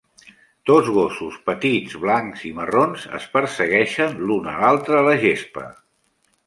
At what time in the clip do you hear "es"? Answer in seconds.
3.21-3.29